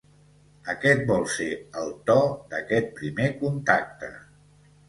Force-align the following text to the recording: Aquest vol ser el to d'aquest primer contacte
Aquest 0.71 1.03
vol 1.11 1.27
ser 1.33 1.49
el 1.83 1.93
to 2.09 2.17
d'aquest 2.55 2.91
primer 3.03 3.29
contacte 3.45 4.11